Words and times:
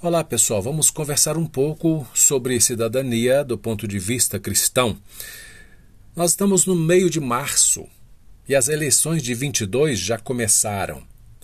Olá 0.00 0.22
pessoal, 0.22 0.62
vamos 0.62 0.90
conversar 0.90 1.36
um 1.36 1.44
pouco 1.44 2.06
sobre 2.14 2.60
cidadania 2.60 3.42
do 3.42 3.58
ponto 3.58 3.88
de 3.88 3.98
vista 3.98 4.38
cristão. 4.38 4.96
Nós 6.14 6.30
estamos 6.30 6.64
no 6.64 6.76
meio 6.76 7.10
de 7.10 7.18
março 7.18 7.84
e 8.48 8.54
as 8.54 8.68
eleições 8.68 9.24
de 9.24 9.34
22 9.34 9.98
já 9.98 10.16
começaram. 10.16 11.02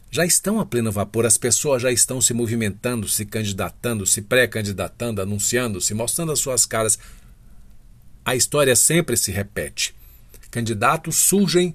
Já 0.09 0.25
estão 0.25 0.61
a 0.61 0.65
pleno 0.65 0.93
vapor, 0.93 1.27
as 1.27 1.37
pessoas 1.37 1.83
já 1.83 1.91
estão 1.91 2.21
se 2.21 2.33
movimentando, 2.33 3.09
se 3.09 3.27
candidatando, 3.27 4.07
se 4.07 4.23
pré-candidatando, 4.23 5.21
anunciando, 5.21 5.81
se 5.81 5.93
mostrando 5.93 6.31
as 6.31 6.39
suas 6.39 6.65
caras. 6.65 6.97
A 8.25 8.37
história 8.37 8.77
sempre 8.77 9.17
se 9.17 9.33
repete. 9.33 9.97
Candidatos 10.53 11.17
surgem 11.17 11.75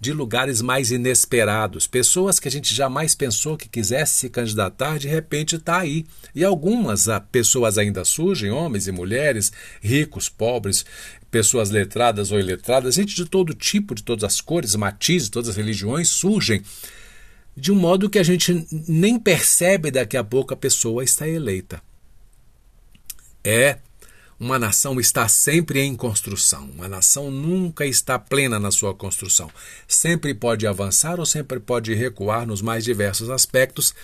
de 0.00 0.12
lugares 0.12 0.60
mais 0.60 0.90
inesperados. 0.90 1.86
Pessoas 1.86 2.38
que 2.38 2.48
a 2.48 2.50
gente 2.50 2.74
jamais 2.74 3.14
pensou 3.14 3.56
que 3.56 3.68
quisesse 3.68 4.14
se 4.14 4.28
candidatar, 4.28 4.98
de 4.98 5.08
repente 5.08 5.56
está 5.56 5.78
aí. 5.78 6.04
E 6.34 6.44
algumas 6.44 7.08
ah, 7.08 7.20
pessoas 7.20 7.78
ainda 7.78 8.04
surgem, 8.04 8.50
homens 8.50 8.86
e 8.86 8.92
mulheres, 8.92 9.52
ricos, 9.80 10.28
pobres, 10.28 10.84
pessoas 11.30 11.70
letradas 11.70 12.30
ou 12.30 12.38
iletradas, 12.38 12.94
gente 12.94 13.14
de 13.14 13.24
todo 13.24 13.54
tipo, 13.54 13.94
de 13.94 14.02
todas 14.02 14.24
as 14.24 14.40
cores, 14.40 14.74
matizes, 14.74 15.28
todas 15.28 15.50
as 15.50 15.56
religiões, 15.56 16.08
surgem 16.08 16.62
de 17.56 17.70
um 17.72 17.76
modo 17.76 18.10
que 18.10 18.18
a 18.18 18.22
gente 18.22 18.66
nem 18.88 19.18
percebe 19.18 19.90
daqui 19.90 20.16
a 20.16 20.24
pouco 20.24 20.52
a 20.52 20.56
pessoa 20.56 21.04
está 21.04 21.26
eleita. 21.26 21.80
É 23.42 23.78
uma 24.38 24.58
nação 24.58 24.98
está 24.98 25.28
sempre 25.28 25.80
em 25.80 25.94
construção. 25.94 26.68
Uma 26.74 26.88
nação 26.88 27.30
nunca 27.30 27.86
está 27.86 28.18
plena 28.18 28.58
na 28.58 28.70
sua 28.70 28.94
construção. 28.94 29.50
Sempre 29.86 30.34
pode 30.34 30.66
avançar 30.66 31.20
ou 31.20 31.26
sempre 31.26 31.60
pode 31.60 31.94
recuar 31.94 32.46
nos 32.46 32.60
mais 32.60 32.84
diversos 32.84 33.30
aspectos, 33.30 33.94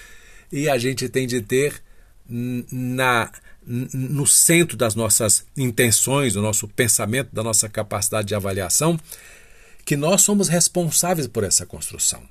e 0.52 0.68
a 0.68 0.78
gente 0.78 1.08
tem 1.08 1.26
de 1.26 1.40
ter 1.40 1.82
na 2.28 3.30
no 3.62 4.26
centro 4.26 4.76
das 4.76 4.94
nossas 4.94 5.44
intenções, 5.56 6.32
do 6.32 6.40
nosso 6.40 6.66
pensamento, 6.66 7.28
da 7.32 7.42
nossa 7.42 7.68
capacidade 7.68 8.28
de 8.28 8.34
avaliação, 8.34 8.98
que 9.84 9.96
nós 9.96 10.22
somos 10.22 10.48
responsáveis 10.48 11.26
por 11.26 11.44
essa 11.44 11.66
construção. 11.66 12.22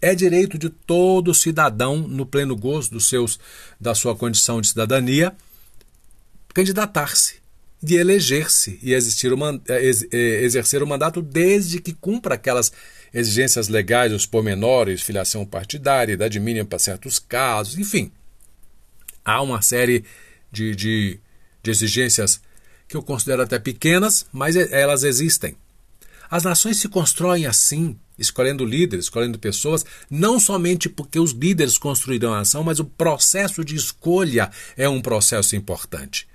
É 0.00 0.14
direito 0.14 0.56
de 0.56 0.70
todo 0.70 1.34
cidadão, 1.34 1.96
no 1.96 2.24
pleno 2.24 2.54
gozo 2.54 2.92
dos 2.92 3.08
seus, 3.08 3.38
da 3.80 3.94
sua 3.94 4.14
condição 4.14 4.60
de 4.60 4.68
cidadania, 4.68 5.34
candidatar-se 6.54 7.45
de 7.82 7.96
eleger-se 7.96 8.78
e 8.82 8.94
eh, 8.94 8.98
eh, 10.12 10.42
exercer 10.42 10.82
o 10.82 10.86
mandato 10.86 11.20
desde 11.20 11.80
que 11.80 11.92
cumpra 11.92 12.34
aquelas 12.34 12.72
exigências 13.12 13.68
legais, 13.68 14.12
os 14.12 14.26
pormenores, 14.26 15.02
filiação 15.02 15.44
partidária, 15.44 16.14
idade 16.14 16.40
mínima 16.40 16.66
para 16.66 16.78
certos 16.78 17.18
casos, 17.18 17.78
enfim. 17.78 18.10
Há 19.24 19.42
uma 19.42 19.62
série 19.62 20.04
de, 20.50 20.74
de, 20.74 21.20
de 21.62 21.70
exigências 21.70 22.40
que 22.88 22.96
eu 22.96 23.02
considero 23.02 23.42
até 23.42 23.58
pequenas, 23.58 24.26
mas 24.32 24.56
elas 24.56 25.02
existem. 25.02 25.56
As 26.30 26.44
nações 26.44 26.78
se 26.78 26.88
constroem 26.88 27.46
assim, 27.46 27.98
escolhendo 28.18 28.64
líderes, 28.64 29.06
escolhendo 29.06 29.38
pessoas, 29.38 29.84
não 30.10 30.40
somente 30.40 30.88
porque 30.88 31.18
os 31.18 31.32
líderes 31.32 31.78
construirão 31.78 32.34
a 32.34 32.38
nação, 32.38 32.62
mas 32.64 32.80
o 32.80 32.84
processo 32.84 33.64
de 33.64 33.76
escolha 33.76 34.50
é 34.76 34.88
um 34.88 35.00
processo 35.00 35.54
importante. 35.54 36.26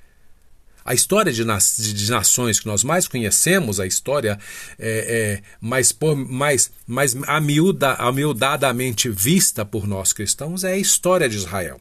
A 0.84 0.94
história 0.94 1.32
de, 1.32 1.46
na, 1.46 1.58
de, 1.58 2.10
nações 2.10 2.60
que 2.60 2.66
nós 2.66 2.84
mais 2.84 3.08
conhecemos, 3.08 3.80
a 3.80 3.86
história 3.86 4.40
é, 4.80 5.40
é, 5.40 5.44
mais, 5.60 5.92
por, 5.92 6.16
mais, 6.16 6.72
mais 6.88 7.16
amiuda, 7.28 7.94
amiudadamente 7.94 9.10
vista 9.10 9.64
por 9.64 9.88
nós 9.88 10.12
cristãos, 10.12 10.64
é 10.64 10.74
a 10.74 10.78
história 10.78 11.30
de 11.30 11.38
Israel. 11.38 11.80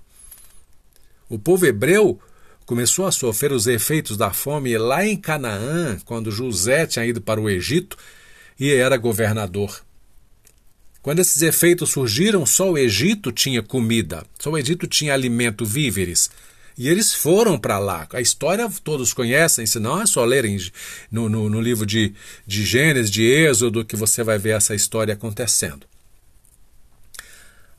O 1.29 1.39
povo 1.39 1.65
hebreu 1.65 2.21
começou 2.67 3.07
a 3.07 3.13
sofrer 3.13 3.53
os 3.53 3.67
efeitos 3.67 4.17
da 4.17 4.33
fome 4.33 4.77
lá 4.77 5.05
em 5.05 5.17
Canaã, 5.17 5.99
quando 6.05 6.31
José 6.31 6.87
tinha 6.87 7.07
ido 7.07 7.21
para 7.21 7.41
o 7.41 7.49
Egito 7.49 7.97
e 8.59 8.71
era 8.73 8.97
governador. 8.97 9.83
Quando 11.03 11.21
esses 11.21 11.41
efeitos 11.41 11.91
surgiram, 11.91 12.45
só 12.45 12.71
o 12.71 12.77
Egito 12.77 13.33
tinha 13.33 13.63
comida, 13.63 14.25
só 14.39 14.51
o 14.51 14.59
Egito 14.59 14.87
tinha 14.87 15.15
alimento, 15.15 15.65
víveres. 15.65 16.31
E 16.81 16.89
eles 16.89 17.13
foram 17.13 17.59
para 17.59 17.79
lá. 17.79 18.09
A 18.11 18.23
história 18.23 18.67
todos 18.83 19.13
conhecem, 19.13 19.67
se 19.67 19.79
não 19.79 20.01
é 20.01 20.07
só 20.07 20.25
lerem 20.25 20.57
no, 21.13 21.29
no, 21.29 21.51
no 21.51 21.61
livro 21.61 21.85
de, 21.85 22.15
de 22.47 22.65
Gênesis, 22.65 23.11
de 23.11 23.23
Êxodo, 23.23 23.85
que 23.85 23.95
você 23.95 24.25
vai 24.25 24.39
ver 24.39 24.57
essa 24.57 24.75
história 24.75 25.13
acontecendo. 25.13 25.90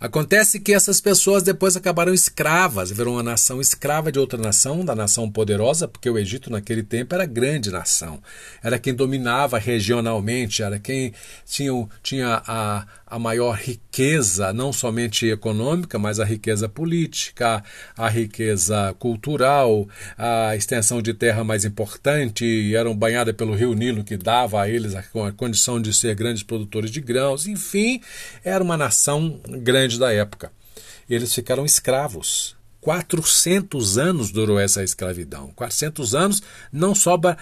Acontece 0.01 0.59
que 0.59 0.73
essas 0.73 0.99
pessoas 0.99 1.43
depois 1.43 1.77
acabaram 1.77 2.11
escravas, 2.11 2.89
viram 2.89 3.11
uma 3.11 3.21
nação 3.21 3.61
escrava 3.61 4.11
de 4.11 4.17
outra 4.17 4.41
nação, 4.41 4.83
da 4.83 4.95
nação 4.95 5.29
poderosa, 5.29 5.87
porque 5.87 6.09
o 6.09 6.17
Egito 6.17 6.49
naquele 6.49 6.81
tempo 6.81 7.13
era 7.13 7.23
grande 7.23 7.69
nação. 7.69 8.19
Era 8.63 8.79
quem 8.79 8.95
dominava 8.95 9.59
regionalmente, 9.59 10.63
era 10.63 10.79
quem 10.79 11.13
tinha, 11.45 11.87
tinha 12.01 12.41
a, 12.47 12.87
a 13.05 13.19
maior 13.19 13.55
riqueza, 13.55 14.51
não 14.51 14.73
somente 14.73 15.27
econômica, 15.27 15.99
mas 15.99 16.19
a 16.19 16.25
riqueza 16.25 16.67
política, 16.67 17.63
a 17.95 18.09
riqueza 18.09 18.95
cultural, 18.97 19.87
a 20.17 20.55
extensão 20.55 20.99
de 20.99 21.13
terra 21.13 21.43
mais 21.43 21.63
importante, 21.63 22.43
e 22.43 22.75
eram 22.75 22.95
banhadas 22.95 23.35
pelo 23.35 23.53
rio 23.53 23.75
Nilo, 23.75 24.03
que 24.03 24.17
dava 24.17 24.63
a 24.63 24.67
eles 24.67 24.95
a, 24.95 25.03
a 25.27 25.31
condição 25.31 25.79
de 25.79 25.93
ser 25.93 26.15
grandes 26.15 26.41
produtores 26.41 26.89
de 26.89 27.01
grãos, 27.01 27.45
enfim, 27.45 28.01
era 28.43 28.63
uma 28.63 28.75
nação 28.75 29.39
grande 29.45 29.90
da 29.97 30.11
época. 30.11 30.51
Eles 31.09 31.33
ficaram 31.33 31.65
escravos. 31.65 32.55
400 32.81 33.99
anos 33.99 34.31
durou 34.31 34.59
essa 34.59 34.83
escravidão. 34.83 35.51
400 35.55 36.15
anos 36.15 36.41
não 36.71 36.95
sobra 36.95 37.37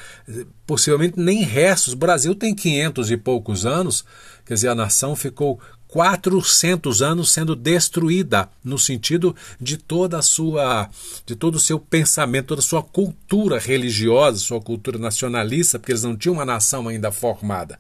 possivelmente 0.68 1.18
nem 1.18 1.44
restos. 1.44 1.94
O 1.94 1.98
Brasil 1.98 2.36
tem 2.36 2.54
500 2.54 3.10
e 3.10 3.18
poucos 3.18 3.66
anos, 3.66 4.04
quer 4.46 4.56
dizer, 4.56 4.68
a 4.68 4.76
nação 4.76 5.16
ficou 5.16 5.60
400 5.88 7.02
anos 7.02 7.32
sendo 7.32 7.56
destruída 7.56 8.48
no 8.64 8.78
sentido 8.78 9.36
de 9.60 9.76
toda 9.76 10.20
a 10.20 10.22
sua 10.22 10.88
de 11.26 11.36
todo 11.36 11.56
o 11.56 11.60
seu 11.60 11.80
pensamento, 11.80 12.48
toda 12.48 12.62
a 12.62 12.64
sua 12.64 12.84
cultura 12.84 13.58
religiosa, 13.58 14.38
sua 14.38 14.62
cultura 14.62 15.00
nacionalista, 15.00 15.80
porque 15.80 15.94
eles 15.94 16.04
não 16.04 16.16
tinham 16.16 16.36
uma 16.36 16.46
nação 16.46 16.88
ainda 16.88 17.12
formada. 17.12 17.80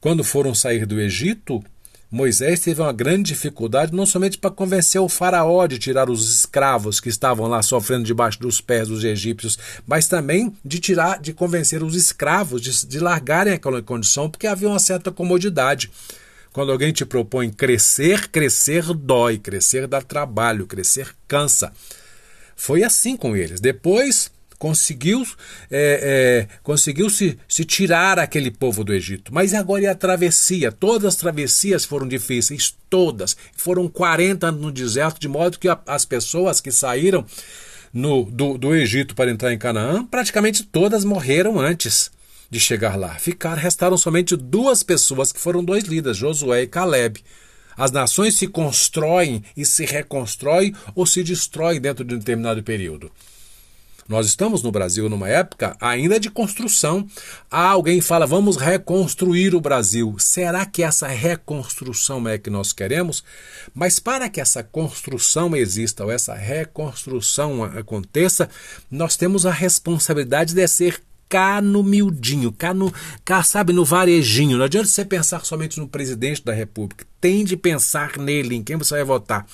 Quando 0.00 0.24
foram 0.24 0.54
sair 0.54 0.84
do 0.84 1.00
Egito, 1.00 1.62
Moisés 2.10 2.60
teve 2.60 2.80
uma 2.80 2.92
grande 2.92 3.24
dificuldade 3.24 3.92
não 3.92 4.06
somente 4.06 4.38
para 4.38 4.50
convencer 4.50 5.00
o 5.00 5.08
faraó 5.08 5.66
de 5.66 5.78
tirar 5.78 6.08
os 6.08 6.30
escravos 6.30 7.00
que 7.00 7.08
estavam 7.08 7.48
lá 7.48 7.62
sofrendo 7.62 8.04
debaixo 8.04 8.38
dos 8.38 8.60
pés 8.60 8.86
dos 8.86 9.02
egípcios, 9.02 9.58
mas 9.86 10.06
também 10.06 10.56
de 10.64 10.78
tirar, 10.78 11.20
de 11.20 11.32
convencer 11.32 11.82
os 11.82 11.96
escravos 11.96 12.62
de, 12.62 12.86
de 12.86 13.00
largarem 13.00 13.54
aquela 13.54 13.82
condição, 13.82 14.30
porque 14.30 14.46
havia 14.46 14.68
uma 14.68 14.78
certa 14.78 15.10
comodidade. 15.10 15.90
Quando 16.52 16.70
alguém 16.72 16.92
te 16.92 17.04
propõe 17.04 17.50
crescer, 17.50 18.28
crescer 18.28 18.84
dói, 18.94 19.36
crescer 19.36 19.86
dá 19.86 20.00
trabalho, 20.00 20.66
crescer 20.66 21.14
cansa. 21.26 21.72
Foi 22.54 22.82
assim 22.82 23.16
com 23.16 23.36
eles. 23.36 23.60
Depois 23.60 24.30
conseguiu 24.58 25.26
é, 25.70 26.46
é, 26.50 26.56
conseguiu 26.62 27.10
se, 27.10 27.38
se 27.48 27.64
tirar 27.64 28.18
aquele 28.18 28.50
povo 28.50 28.84
do 28.84 28.92
Egito. 28.92 29.32
Mas 29.32 29.54
agora 29.54 29.84
é 29.84 29.88
a 29.88 29.94
travessia. 29.94 30.72
Todas 30.72 31.14
as 31.14 31.16
travessias 31.16 31.84
foram 31.84 32.06
difíceis, 32.06 32.74
todas. 32.88 33.36
Foram 33.56 33.88
40 33.88 34.46
anos 34.46 34.60
no 34.60 34.72
deserto, 34.72 35.20
de 35.20 35.28
modo 35.28 35.58
que 35.58 35.68
as 35.86 36.04
pessoas 36.04 36.60
que 36.60 36.70
saíram 36.70 37.24
no, 37.92 38.24
do, 38.24 38.58
do 38.58 38.74
Egito 38.74 39.14
para 39.14 39.30
entrar 39.30 39.52
em 39.52 39.58
Canaã, 39.58 40.04
praticamente 40.04 40.62
todas 40.62 41.04
morreram 41.04 41.58
antes 41.58 42.10
de 42.50 42.60
chegar 42.60 42.96
lá. 42.96 43.14
Ficaram, 43.16 43.60
restaram 43.60 43.96
somente 43.96 44.36
duas 44.36 44.82
pessoas, 44.82 45.32
que 45.32 45.40
foram 45.40 45.64
dois 45.64 45.84
líderes, 45.84 46.16
Josué 46.16 46.62
e 46.62 46.66
Caleb. 46.66 47.22
As 47.76 47.90
nações 47.90 48.34
se 48.34 48.46
constroem 48.46 49.42
e 49.56 49.64
se 49.64 49.84
reconstroem 49.84 50.74
ou 50.94 51.04
se 51.04 51.22
destroem 51.22 51.80
dentro 51.80 52.04
de 52.04 52.14
um 52.14 52.18
determinado 52.18 52.62
período. 52.62 53.10
Nós 54.08 54.26
estamos 54.26 54.62
no 54.62 54.70
Brasil 54.70 55.08
numa 55.08 55.28
época 55.28 55.76
ainda 55.80 56.20
de 56.20 56.30
construção. 56.30 57.06
Ah, 57.50 57.70
alguém 57.70 58.00
fala, 58.00 58.26
vamos 58.26 58.56
reconstruir 58.56 59.54
o 59.54 59.60
Brasil. 59.60 60.14
Será 60.18 60.64
que 60.64 60.82
essa 60.82 61.08
reconstrução 61.08 62.28
é 62.28 62.38
que 62.38 62.50
nós 62.50 62.72
queremos? 62.72 63.24
Mas 63.74 63.98
para 63.98 64.28
que 64.28 64.40
essa 64.40 64.62
construção 64.62 65.56
exista 65.56 66.04
ou 66.04 66.10
essa 66.10 66.34
reconstrução 66.34 67.64
aconteça, 67.64 68.48
nós 68.90 69.16
temos 69.16 69.44
a 69.44 69.50
responsabilidade 69.50 70.54
de 70.54 70.66
ser 70.68 71.02
cá 71.28 71.60
no 71.60 71.82
miudinho, 71.82 72.52
cá, 72.52 72.72
no, 72.72 72.92
cá, 73.24 73.42
sabe, 73.42 73.72
no 73.72 73.84
varejinho. 73.84 74.58
Não 74.58 74.64
adianta 74.64 74.88
você 74.88 75.04
pensar 75.04 75.44
somente 75.44 75.78
no 75.78 75.88
presidente 75.88 76.44
da 76.44 76.52
República. 76.52 77.06
Tem 77.20 77.44
de 77.44 77.56
pensar 77.56 78.16
nele, 78.18 78.54
em 78.54 78.62
quem 78.62 78.76
você 78.76 78.94
vai 78.94 79.04
votar. 79.04 79.46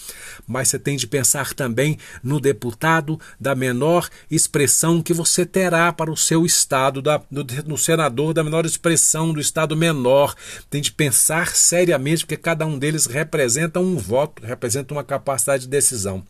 Mas 0.47 0.69
você 0.69 0.79
tem 0.79 0.97
de 0.97 1.07
pensar 1.07 1.55
também 1.55 1.97
no 2.23 2.39
deputado 2.41 3.19
da 3.41 3.55
menor 3.55 4.09
expressão 4.31 5.03
que 5.03 5.15
você 5.15 5.47
terá 5.47 5.93
para 5.93 6.11
o 6.11 6.17
seu 6.17 6.45
estado, 6.45 7.01
da, 7.01 7.23
no, 7.31 7.45
no 7.67 7.79
senador 7.79 8.35
da 8.35 8.45
menor 8.45 8.67
expressão 8.67 9.33
do 9.33 9.41
estado 9.41 9.77
menor. 9.77 10.35
Tem 10.69 10.83
de 10.83 10.93
pensar 10.93 11.55
seriamente, 11.55 12.27
porque 12.27 12.37
cada 12.37 12.67
um 12.67 12.79
deles 12.79 13.07
representa 13.07 13.81
um 13.81 13.97
voto, 13.97 14.45
representa 14.45 14.93
uma 14.93 15.05
capacidade 15.05 15.63
de 15.63 15.69
decisão. 15.69 16.23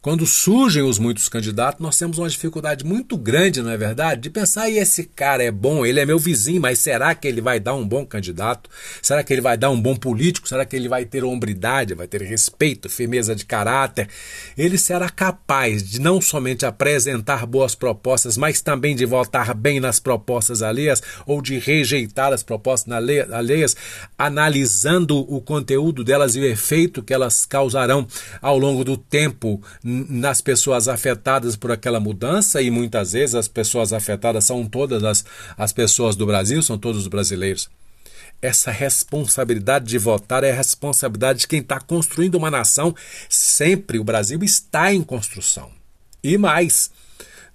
Quando 0.00 0.24
surgem 0.24 0.84
os 0.84 0.96
muitos 0.96 1.28
candidatos, 1.28 1.80
nós 1.80 1.98
temos 1.98 2.18
uma 2.18 2.28
dificuldade 2.28 2.84
muito 2.84 3.16
grande, 3.16 3.60
não 3.60 3.70
é 3.70 3.76
verdade? 3.76 4.20
De 4.20 4.30
pensar, 4.30 4.70
e 4.70 4.78
esse 4.78 5.02
cara 5.02 5.42
é 5.42 5.50
bom, 5.50 5.84
ele 5.84 5.98
é 5.98 6.06
meu 6.06 6.20
vizinho, 6.20 6.60
mas 6.60 6.78
será 6.78 7.16
que 7.16 7.26
ele 7.26 7.40
vai 7.40 7.58
dar 7.58 7.74
um 7.74 7.86
bom 7.86 8.06
candidato? 8.06 8.70
Será 9.02 9.24
que 9.24 9.32
ele 9.32 9.40
vai 9.40 9.56
dar 9.56 9.70
um 9.70 9.80
bom 9.80 9.96
político? 9.96 10.48
Será 10.48 10.64
que 10.64 10.76
ele 10.76 10.88
vai 10.88 11.04
ter 11.04 11.24
hombridade, 11.24 11.94
vai 11.94 12.06
ter 12.06 12.22
respeito, 12.22 12.88
firmeza 12.88 13.34
de 13.34 13.44
caráter? 13.44 14.08
Ele 14.56 14.78
será 14.78 15.10
capaz 15.10 15.82
de 15.82 16.00
não 16.00 16.20
somente 16.20 16.64
apresentar 16.64 17.44
boas 17.44 17.74
propostas, 17.74 18.36
mas 18.36 18.62
também 18.62 18.94
de 18.94 19.04
votar 19.04 19.52
bem 19.52 19.80
nas 19.80 19.98
propostas 19.98 20.62
alheias 20.62 21.02
ou 21.26 21.42
de 21.42 21.58
rejeitar 21.58 22.32
as 22.32 22.44
propostas 22.44 22.92
alheias, 23.32 23.76
analisando 24.16 25.18
o 25.18 25.40
conteúdo 25.40 26.04
delas 26.04 26.36
e 26.36 26.40
o 26.40 26.44
efeito 26.44 27.02
que 27.02 27.12
elas 27.12 27.44
causarão 27.44 28.06
ao 28.40 28.56
longo 28.56 28.84
do 28.84 28.96
tempo 28.96 29.60
nas 29.88 30.42
pessoas 30.42 30.86
afetadas 30.86 31.56
por 31.56 31.72
aquela 31.72 31.98
mudança, 31.98 32.60
e 32.60 32.70
muitas 32.70 33.12
vezes 33.12 33.34
as 33.34 33.48
pessoas 33.48 33.92
afetadas 33.92 34.44
são 34.44 34.66
todas 34.66 35.02
as, 35.02 35.24
as 35.56 35.72
pessoas 35.72 36.14
do 36.14 36.26
Brasil, 36.26 36.62
são 36.62 36.76
todos 36.76 37.02
os 37.02 37.08
brasileiros. 37.08 37.70
Essa 38.40 38.70
responsabilidade 38.70 39.86
de 39.86 39.98
votar 39.98 40.44
é 40.44 40.52
a 40.52 40.54
responsabilidade 40.54 41.40
de 41.40 41.48
quem 41.48 41.60
está 41.60 41.80
construindo 41.80 42.36
uma 42.36 42.50
nação. 42.50 42.94
Sempre 43.28 43.98
o 43.98 44.04
Brasil 44.04 44.38
está 44.44 44.92
em 44.92 45.02
construção. 45.02 45.70
E 46.22 46.38
mais, 46.38 46.90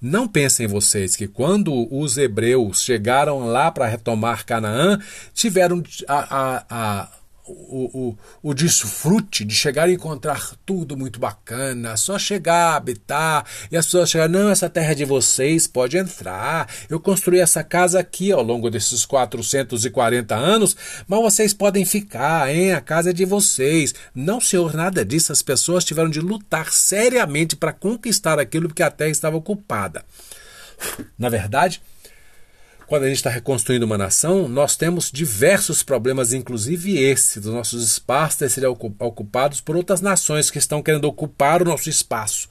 não 0.02 0.28
pensem 0.28 0.68
vocês 0.68 1.16
que 1.16 1.28
quando 1.28 1.88
os 1.90 2.18
hebreus 2.18 2.84
chegaram 2.84 3.46
lá 3.46 3.72
para 3.72 3.88
retomar 3.88 4.46
Canaã, 4.46 5.00
tiveram 5.34 5.82
a, 6.08 6.38
a, 6.38 6.66
a 6.70 7.10
o, 7.46 8.10
o, 8.10 8.18
o 8.42 8.54
desfrute 8.54 9.44
de 9.44 9.54
chegar 9.54 9.90
e 9.90 9.94
encontrar 9.94 10.52
tudo 10.66 10.96
muito 10.96 11.20
bacana, 11.20 11.98
só 11.98 12.18
chegar, 12.18 12.76
habitar, 12.76 13.46
e 13.72 13.78
as 13.78 13.86
pessoas 13.86 14.10
chegarem, 14.10 14.34
não, 14.34 14.50
essa 14.50 14.70
terra 14.70 14.92
é 14.92 14.96
de 14.96 15.06
vocês, 15.06 15.68
pode 15.68 15.98
entrar. 15.98 16.70
Eu 16.90 17.00
construí 17.00 17.40
essa 17.40 17.64
casa 17.64 18.00
aqui 18.00 18.32
ao 18.32 18.42
longo 18.42 18.70
desses 18.70 19.06
440 19.06 20.36
anos, 20.36 20.76
mas 21.08 21.22
vocês 21.22 21.54
podem 21.54 21.86
ficar, 21.86 22.54
hein? 22.54 22.74
A 22.74 22.82
casa 22.82 23.10
é 23.10 23.14
de 23.14 23.26
vocês. 23.26 23.94
Não, 24.16 24.40
senhor, 24.40 24.74
nada 24.74 25.04
disso. 25.04 25.32
As 25.32 25.42
pessoas 25.42 25.84
tiveram 25.84 26.10
de 26.10 26.20
lutar 26.20 26.72
seriamente 26.72 27.56
para 27.56 27.74
conquistar 27.74 28.40
aquilo 28.40 28.68
porque 28.68 28.84
a 28.84 28.92
terra 28.92 29.10
estava 29.10 29.38
ocupada. 29.38 30.06
Na 31.18 31.30
verdade, 31.30 31.82
quando 32.88 33.04
a 33.04 33.08
gente 33.08 33.18
está 33.18 33.30
reconstruindo 33.30 33.86
uma 33.86 33.98
nação, 33.98 34.48
nós 34.48 34.76
temos 34.76 35.12
diversos 35.12 35.84
problemas, 35.84 36.34
inclusive 36.34 36.98
esse, 36.98 37.40
dos 37.40 37.54
nossos 37.54 37.84
espaços 37.84 38.52
serem 38.52 38.70
ocupados 38.70 39.62
por 39.62 39.76
outras 39.76 40.02
nações 40.02 40.52
que 40.52 40.58
estão 40.58 40.82
querendo 40.82 41.06
ocupar 41.06 41.62
o 41.62 41.66
nosso 41.66 41.90
espaço. 41.90 42.50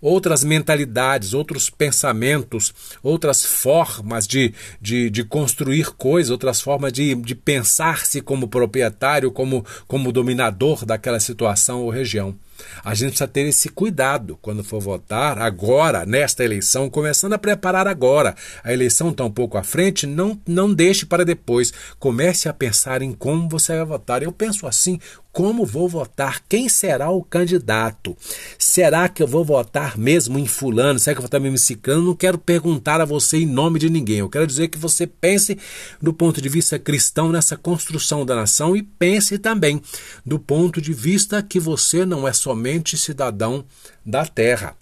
Outras 0.00 0.44
mentalidades, 0.44 1.32
outros 1.32 1.70
pensamentos, 1.70 2.74
outras 3.02 3.42
formas 3.42 4.26
de, 4.26 4.52
de, 4.78 5.08
de 5.08 5.24
construir 5.24 5.92
coisas, 5.94 6.30
outras 6.30 6.60
formas 6.60 6.92
de, 6.92 7.14
de 7.14 7.34
pensar-se 7.34 8.20
como 8.20 8.48
proprietário, 8.48 9.32
como, 9.32 9.64
como 9.88 10.12
dominador 10.12 10.84
daquela 10.84 11.18
situação 11.18 11.82
ou 11.82 11.90
região. 11.90 12.36
A 12.84 12.94
gente 12.94 13.10
precisa 13.10 13.28
ter 13.28 13.46
esse 13.46 13.68
cuidado 13.68 14.38
quando 14.40 14.64
for 14.64 14.80
votar 14.80 15.38
agora, 15.38 16.04
nesta 16.04 16.44
eleição, 16.44 16.90
começando 16.90 17.32
a 17.32 17.38
preparar 17.38 17.86
agora. 17.86 18.34
A 18.62 18.72
eleição 18.72 19.10
está 19.10 19.24
um 19.24 19.30
pouco 19.30 19.56
à 19.56 19.62
frente, 19.62 20.06
não, 20.06 20.40
não 20.46 20.72
deixe 20.72 21.06
para 21.06 21.24
depois. 21.24 21.72
Comece 21.98 22.48
a 22.48 22.52
pensar 22.52 23.02
em 23.02 23.12
como 23.12 23.48
você 23.48 23.76
vai 23.76 23.84
votar. 23.84 24.22
Eu 24.22 24.32
penso 24.32 24.66
assim: 24.66 24.98
como 25.34 25.66
vou 25.66 25.88
votar? 25.88 26.44
Quem 26.48 26.68
será 26.68 27.10
o 27.10 27.20
candidato? 27.20 28.16
Será 28.56 29.08
que 29.08 29.20
eu 29.20 29.26
vou 29.26 29.44
votar 29.44 29.98
mesmo 29.98 30.38
em 30.38 30.46
fulano? 30.46 30.96
Será 31.00 31.12
que 31.12 31.18
eu 31.18 31.22
vou 31.22 31.26
votar 31.26 31.40
mesmo 31.40 31.56
em 31.56 31.58
ciclano? 31.58 32.02
Não 32.02 32.14
quero 32.14 32.38
perguntar 32.38 33.00
a 33.00 33.04
você 33.04 33.38
em 33.38 33.46
nome 33.46 33.80
de 33.80 33.90
ninguém. 33.90 34.18
Eu 34.18 34.30
quero 34.30 34.46
dizer 34.46 34.68
que 34.68 34.78
você 34.78 35.08
pense 35.08 35.58
do 36.00 36.14
ponto 36.14 36.40
de 36.40 36.48
vista 36.48 36.78
cristão 36.78 37.32
nessa 37.32 37.56
construção 37.56 38.24
da 38.24 38.36
nação 38.36 38.76
e 38.76 38.82
pense 38.82 39.36
também 39.36 39.82
do 40.24 40.38
ponto 40.38 40.80
de 40.80 40.92
vista 40.92 41.42
que 41.42 41.58
você 41.58 42.06
não 42.06 42.28
é 42.28 42.32
somente 42.44 42.98
cidadão 42.98 43.64
da 44.04 44.26
terra. 44.26 44.76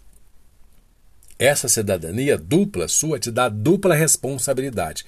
Essa 1.39 1.69
cidadania 1.69 2.37
dupla 2.37 2.89
sua 2.89 3.19
te 3.21 3.31
dá 3.31 3.49
dupla 3.49 3.95
responsabilidade. 3.95 5.05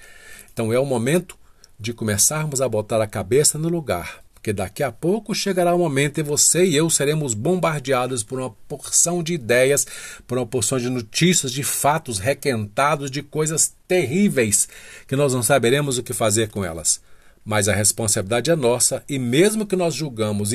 Então 0.53 0.73
é 0.73 0.79
o 0.79 0.87
momento 0.87 1.37
de 1.79 1.93
começarmos 1.93 2.61
a 2.61 2.69
botar 2.69 3.03
a 3.03 3.07
cabeça 3.07 3.59
no 3.59 3.69
lugar 3.69 4.25
porque 4.45 4.53
daqui 4.53 4.83
a 4.83 4.93
pouco 4.93 5.35
chegará 5.35 5.75
o 5.75 5.79
momento 5.79 6.21
em 6.21 6.23
você 6.23 6.67
e 6.67 6.77
eu 6.77 6.91
seremos 6.91 7.33
bombardeados 7.33 8.23
por 8.23 8.39
uma 8.39 8.51
porção 8.69 9.23
de 9.23 9.33
ideias, 9.33 9.87
por 10.27 10.37
uma 10.37 10.47
porção 10.47 10.79
de 10.79 10.91
notícias, 10.91 11.51
de 11.51 11.63
fatos 11.63 12.19
requentados, 12.19 13.11
de 13.11 13.23
coisas 13.23 13.75
terríveis 13.89 14.69
que 15.09 15.17
nós 15.17 15.33
não 15.33 15.43
saberemos 15.43 15.97
o 15.97 16.03
que 16.03 16.13
fazer 16.13 16.51
com 16.51 16.63
elas. 16.63 17.01
Mas 17.45 17.69
a 17.69 17.75
responsabilidade 17.75 18.51
é 18.51 18.57
nossa 18.57 19.05
e 19.09 19.19
mesmo 19.19 19.67
que 19.67 19.77
nós 19.77 19.95
julgamos, 19.95 20.51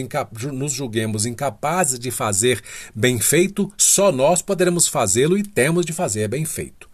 nos 0.52 0.74
julguemos 0.74 1.26
incapazes 1.26 2.00
de 2.00 2.10
fazer 2.10 2.62
bem 2.96 3.20
feito, 3.20 3.72
só 3.78 4.12
nós 4.12 4.42
poderemos 4.42 4.88
fazê-lo 4.88 5.38
e 5.38 5.44
temos 5.44 5.86
de 5.86 5.94
fazer 5.94 6.28
bem 6.28 6.46
feito. 6.46 6.89